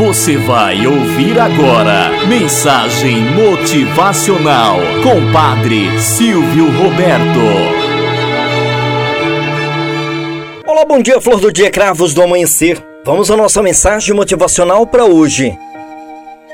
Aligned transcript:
Você 0.00 0.38
vai 0.38 0.86
ouvir 0.86 1.38
agora 1.38 2.26
Mensagem 2.26 3.20
Motivacional 3.34 4.78
com 5.02 5.30
Padre 5.30 6.00
Silvio 6.00 6.70
Roberto. 6.70 7.38
Olá, 10.66 10.86
bom 10.86 11.02
dia, 11.02 11.20
flor 11.20 11.38
do 11.38 11.52
dia, 11.52 11.70
cravos 11.70 12.14
do 12.14 12.22
amanhecer. 12.22 12.82
Vamos 13.04 13.30
à 13.30 13.36
nossa 13.36 13.62
mensagem 13.62 14.14
motivacional 14.14 14.86
para 14.86 15.04
hoje. 15.04 15.54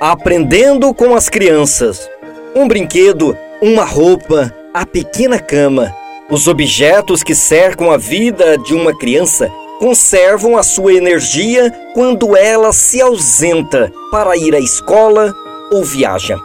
Aprendendo 0.00 0.94
com 0.94 1.14
as 1.14 1.28
crianças. 1.28 2.08
Um 2.56 2.66
brinquedo, 2.66 3.36
uma 3.60 3.84
roupa, 3.84 4.54
a 4.72 4.86
pequena 4.86 5.38
cama. 5.38 5.94
Os 6.30 6.48
objetos 6.48 7.22
que 7.22 7.34
cercam 7.34 7.90
a 7.90 7.98
vida 7.98 8.56
de 8.56 8.72
uma 8.72 8.96
criança 8.96 9.52
conservam 9.78 10.56
a 10.56 10.62
sua 10.62 10.94
energia 10.94 11.70
quando 11.94 12.36
ela 12.36 12.72
se 12.72 13.00
ausenta 13.00 13.92
para 14.10 14.36
ir 14.36 14.54
à 14.54 14.60
escola 14.60 15.34
ou 15.72 15.84
viaja. 15.84 16.36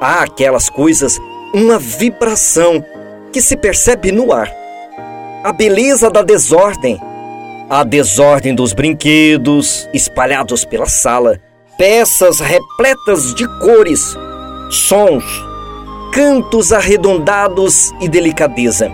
Há 0.00 0.22
aquelas 0.22 0.68
coisas, 0.68 1.18
uma 1.54 1.78
vibração 1.78 2.84
que 3.32 3.40
se 3.40 3.56
percebe 3.56 4.12
no 4.12 4.32
ar. 4.32 4.50
A 5.44 5.52
beleza 5.52 6.10
da 6.10 6.22
desordem, 6.22 7.00
a 7.68 7.84
desordem 7.84 8.54
dos 8.54 8.72
brinquedos 8.72 9.88
espalhados 9.92 10.64
pela 10.64 10.86
sala, 10.86 11.40
peças 11.78 12.40
repletas 12.40 13.34
de 13.34 13.46
cores, 13.60 14.16
sons, 14.70 15.24
cantos 16.12 16.72
arredondados 16.72 17.92
e 18.00 18.08
delicadeza. 18.08 18.90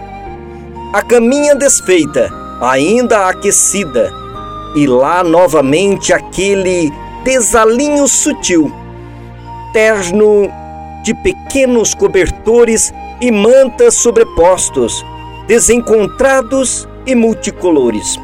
A 0.93 1.03
caminha 1.03 1.55
desfeita 1.55 2.42
ainda 2.63 3.29
aquecida, 3.29 4.13
e 4.77 4.87
lá 4.87 5.25
novamente 5.25 6.13
aquele 6.13 6.93
desalinho 7.25 8.07
sutil, 8.07 8.73
terno 9.73 10.49
de 11.03 11.13
pequenos 11.13 11.93
cobertores 11.93 12.95
e 13.21 13.33
mantas 13.33 13.95
sobrepostos, 13.95 15.05
desencontrados 15.49 16.89
e 17.05 17.17
multicolores. 17.17 18.19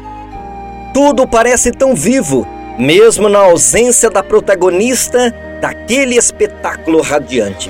Tudo 0.93 1.27
parece 1.27 1.71
tão 1.73 1.93
vivo, 1.93 2.47
mesmo 2.77 3.27
na 3.27 3.39
ausência 3.39 4.09
da 4.09 4.23
protagonista 4.23 5.35
daquele 5.59 6.15
espetáculo 6.15 7.01
radiante. 7.01 7.69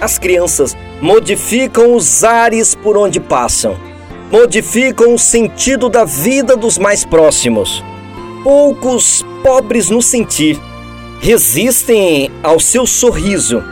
As 0.00 0.18
crianças 0.18 0.76
modificam 1.00 1.94
os 1.94 2.24
ares 2.24 2.74
por 2.74 2.96
onde 2.96 3.20
passam 3.20 3.93
modificam 4.30 5.14
o 5.14 5.18
sentido 5.18 5.88
da 5.88 6.04
vida 6.04 6.56
dos 6.56 6.78
mais 6.78 7.04
próximos. 7.04 7.82
Poucos 8.42 9.24
pobres 9.42 9.90
no 9.90 10.02
sentir 10.02 10.60
resistem 11.20 12.30
ao 12.42 12.60
seu 12.60 12.86
sorriso, 12.86 13.62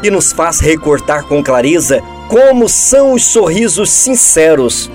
que 0.00 0.10
nos 0.10 0.32
faz 0.32 0.60
recortar 0.60 1.24
com 1.24 1.42
clareza 1.42 2.00
como 2.28 2.68
são 2.68 3.14
os 3.14 3.24
sorrisos 3.24 3.90
sinceros, 3.90 4.90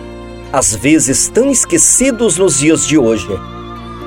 às 0.52 0.73
vezes 0.73 1.28
tão 1.28 1.52
esquecidos 1.52 2.38
nos 2.38 2.59
dias 2.59 2.88
de 2.88 2.98
hoje. 2.98 3.28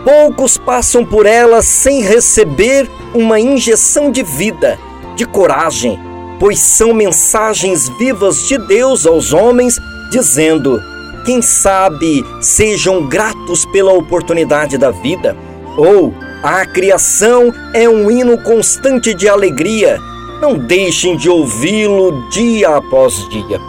Poucos 0.05 0.57
passam 0.57 1.05
por 1.05 1.27
ela 1.27 1.61
sem 1.61 2.01
receber 2.01 2.89
uma 3.13 3.41
injeção 3.41 4.11
de 4.11 4.23
vida, 4.23 4.79
de 5.17 5.27
coragem, 5.27 5.99
pois 6.39 6.61
são 6.61 6.95
mensagens 6.95 7.89
vivas 7.99 8.47
de 8.47 8.57
Deus 8.57 9.05
aos 9.05 9.33
homens 9.33 9.79
dizendo: 10.11 10.83
quem 11.27 11.43
sabe 11.43 12.25
sejam 12.41 13.07
gratos 13.09 13.67
pela 13.67 13.93
oportunidade 13.93 14.79
da 14.79 14.93
vida, 14.93 15.37
ou 15.77 16.15
a 16.43 16.65
criação 16.65 17.53
é 17.75 17.89
um 17.89 18.09
hino 18.09 18.39
constante 18.43 19.13
de 19.13 19.29
alegria, 19.29 19.99
não 20.41 20.57
deixem 20.57 21.17
de 21.17 21.29
ouvi-lo 21.29 22.29
dia 22.31 22.77
após 22.77 23.29
dia. 23.29 23.61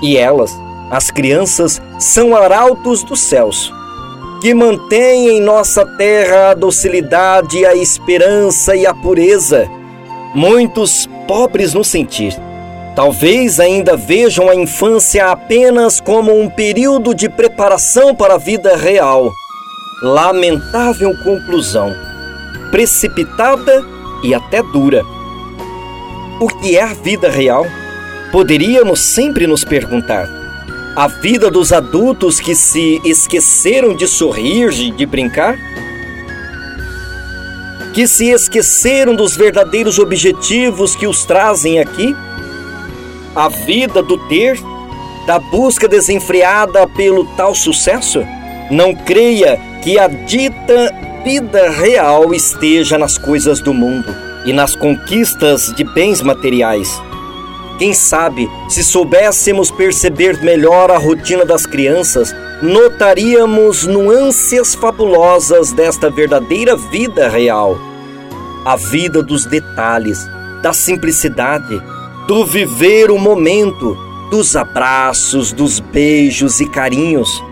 E 0.00 0.16
elas, 0.16 0.54
as 0.90 1.10
crianças, 1.10 1.82
são 1.98 2.36
arautos 2.36 3.02
dos 3.02 3.20
céus, 3.20 3.72
que 4.40 4.54
mantêm 4.54 5.30
em 5.30 5.40
nossa 5.40 5.84
terra 5.96 6.50
a 6.50 6.54
docilidade, 6.54 7.66
a 7.66 7.74
esperança 7.74 8.76
e 8.76 8.86
a 8.86 8.94
pureza. 8.94 9.68
Muitos 10.34 11.08
pobres 11.26 11.74
no 11.74 11.82
sentir 11.82 12.45
Talvez 12.96 13.60
ainda 13.60 13.94
vejam 13.94 14.48
a 14.48 14.54
infância 14.54 15.30
apenas 15.30 16.00
como 16.00 16.32
um 16.32 16.48
período 16.48 17.14
de 17.14 17.28
preparação 17.28 18.14
para 18.14 18.36
a 18.36 18.38
vida 18.38 18.74
real. 18.74 19.30
Lamentável 20.02 21.14
conclusão, 21.22 21.94
precipitada 22.70 23.84
e 24.24 24.34
até 24.34 24.62
dura. 24.62 25.02
O 26.40 26.48
que 26.48 26.74
é 26.74 26.82
a 26.84 26.94
vida 26.94 27.28
real? 27.28 27.66
Poderíamos 28.32 29.02
sempre 29.02 29.46
nos 29.46 29.62
perguntar. 29.62 30.26
A 30.96 31.06
vida 31.06 31.50
dos 31.50 31.74
adultos 31.74 32.40
que 32.40 32.54
se 32.54 32.98
esqueceram 33.04 33.94
de 33.94 34.08
sorrir, 34.08 34.70
de 34.70 35.04
brincar? 35.04 35.54
Que 37.92 38.06
se 38.06 38.30
esqueceram 38.30 39.14
dos 39.14 39.36
verdadeiros 39.36 39.98
objetivos 39.98 40.96
que 40.96 41.06
os 41.06 41.26
trazem 41.26 41.78
aqui? 41.78 42.16
A 43.36 43.48
vida 43.48 44.02
do 44.02 44.16
ter, 44.26 44.58
da 45.26 45.38
busca 45.38 45.86
desenfreada 45.86 46.88
pelo 46.88 47.24
tal 47.36 47.54
sucesso? 47.54 48.24
Não 48.70 48.94
creia 48.94 49.60
que 49.82 49.98
a 49.98 50.08
dita 50.08 50.92
vida 51.22 51.70
real 51.70 52.32
esteja 52.32 52.96
nas 52.96 53.18
coisas 53.18 53.60
do 53.60 53.74
mundo 53.74 54.12
e 54.46 54.52
nas 54.52 54.74
conquistas 54.74 55.72
de 55.76 55.84
bens 55.84 56.22
materiais. 56.22 57.00
Quem 57.78 57.92
sabe, 57.92 58.48
se 58.68 58.82
soubéssemos 58.82 59.70
perceber 59.70 60.42
melhor 60.42 60.90
a 60.90 60.96
rotina 60.96 61.44
das 61.44 61.66
crianças, 61.66 62.34
notaríamos 62.62 63.86
nuances 63.86 64.74
fabulosas 64.74 65.72
desta 65.72 66.08
verdadeira 66.08 66.74
vida 66.74 67.28
real. 67.28 67.76
A 68.64 68.76
vida 68.76 69.22
dos 69.22 69.44
detalhes, 69.44 70.26
da 70.62 70.72
simplicidade, 70.72 71.82
do 72.26 72.44
viver 72.44 73.10
o 73.10 73.18
momento, 73.18 73.96
dos 74.30 74.56
abraços, 74.56 75.52
dos 75.52 75.78
beijos 75.78 76.60
e 76.60 76.68
carinhos, 76.68 77.42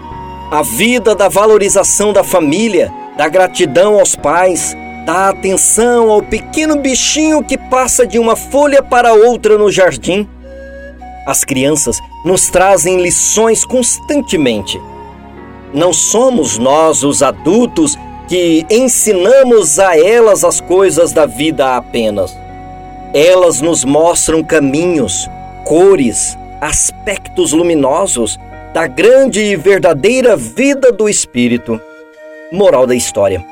a 0.51 0.63
vida 0.63 1.15
da 1.15 1.29
valorização 1.29 2.13
da 2.13 2.25
família, 2.25 2.93
da 3.17 3.29
gratidão 3.29 3.99
aos 3.99 4.17
pais, 4.17 4.77
da 5.07 5.29
atenção 5.29 6.11
ao 6.11 6.23
pequeno 6.23 6.77
bichinho 6.81 7.45
que 7.45 7.57
passa 7.57 8.07
de 8.07 8.19
uma 8.19 8.35
folha 8.35 8.83
para 8.83 9.13
outra 9.13 9.57
no 9.57 9.71
jardim. 9.71 10.29
As 11.27 11.45
crianças 11.45 11.99
nos 12.25 12.49
trazem 12.49 13.01
lições 13.01 13.65
constantemente. 13.65 14.81
Não 15.73 15.93
somos 15.93 16.59
nós, 16.59 17.03
os 17.03 17.23
adultos, 17.23 17.97
que 18.29 18.67
ensinamos 18.71 19.79
a 19.79 19.97
elas 19.97 20.45
as 20.45 20.61
coisas 20.61 21.13
da 21.13 21.27
vida 21.27 21.77
apenas. 21.77 22.44
Elas 23.15 23.61
nos 23.61 23.85
mostram 23.85 24.43
caminhos, 24.43 25.31
cores, 25.65 26.37
aspectos 26.61 27.53
luminosos 27.53 28.37
da 28.73 28.89
grande 28.89 29.41
e 29.41 29.55
verdadeira 29.55 30.37
vida 30.37 30.91
do 30.91 31.09
Espírito. 31.09 31.81
Moral 32.51 32.89
da 32.89 32.95
história. 32.97 33.45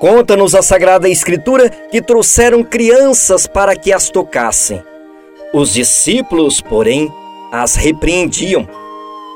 Conta-nos 0.00 0.56
a 0.56 0.60
Sagrada 0.60 1.08
Escritura 1.08 1.70
que 1.70 2.02
trouxeram 2.02 2.64
crianças 2.64 3.46
para 3.46 3.76
que 3.76 3.92
as 3.92 4.10
tocassem. 4.10 4.82
Os 5.54 5.72
discípulos, 5.72 6.60
porém, 6.60 7.08
as 7.52 7.76
repreendiam. 7.76 8.68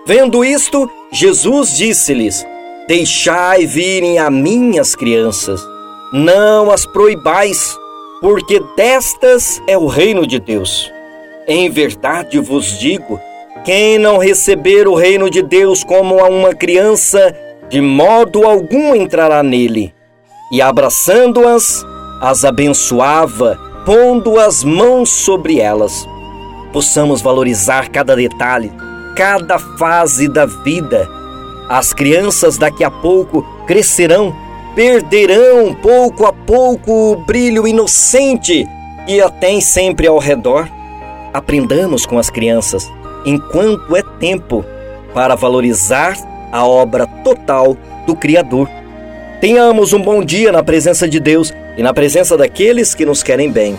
Vendo 0.05 0.45
isto, 0.45 0.91
Jesus 1.13 1.77
disse-lhes: 1.77 2.45
Deixai 2.89 3.67
virem 3.67 4.19
a 4.19 4.29
mim 4.29 4.81
as 4.81 4.97
crianças, 4.97 5.63
não 6.13 6.73
as 6.73 6.85
proibais, 6.85 7.79
porque 8.21 8.61
destas 8.77 9.63
é 9.67 9.77
o 9.77 9.87
reino 9.87 10.27
de 10.27 10.39
Deus. 10.39 10.93
Em 11.47 11.71
verdade 11.71 12.39
vos 12.39 12.79
digo: 12.79 13.21
quem 13.65 13.99
não 13.99 14.19
receber 14.19 14.87
o 14.87 14.95
reino 14.95 15.31
de 15.31 15.43
Deus 15.43 15.83
como 15.83 16.21
a 16.21 16.29
uma 16.29 16.55
criança, 16.55 17.35
de 17.69 17.81
modo 17.81 18.45
algum 18.45 18.95
entrará 18.95 19.43
nele. 19.43 19.95
E 20.53 20.61
abraçando-as, 20.61 21.85
as 22.21 22.45
abençoava, 22.45 23.59
pondo 23.87 24.39
as 24.39 24.65
mãos 24.65 25.11
sobre 25.11 25.61
elas. 25.61 26.07
Possamos 26.73 27.21
valorizar 27.23 27.89
cada 27.91 28.15
detalhe, 28.15 28.71
cada 29.17 29.59
fase 29.59 30.29
da 30.29 30.47
vida. 30.47 31.09
As 31.69 31.93
crianças 31.93 32.59
daqui 32.59 32.83
a 32.83 32.91
pouco 32.91 33.43
crescerão 33.67 34.35
perderão 34.75 35.75
pouco 35.75 36.27
a 36.27 36.33
pouco 36.33 37.13
o 37.13 37.17
brilho 37.17 37.67
inocente 37.67 38.67
que 39.07 39.21
a 39.21 39.29
tem 39.29 39.61
sempre 39.61 40.07
ao 40.07 40.19
redor. 40.19 40.69
Aprendamos 41.33 42.07
com 42.07 42.19
as 42.19 42.31
crianças, 42.31 42.91
enquanto 43.25 43.97
é 43.97 44.03
tempo, 44.19 44.65
para 45.15 45.35
valorizar 45.35 46.17
a 46.53 46.67
obra 46.67 47.07
total 47.07 47.77
do 48.07 48.17
Criador. 48.17 48.69
Tenhamos 49.41 49.93
um 49.93 50.01
bom 50.01 50.23
dia 50.23 50.53
na 50.53 50.63
presença 50.63 51.09
de 51.09 51.19
Deus 51.19 51.53
e 51.77 51.83
na 51.83 51.95
presença 51.95 52.37
daqueles 52.37 52.95
que 52.95 53.07
nos 53.07 53.23
querem 53.23 53.51
bem. 53.51 53.79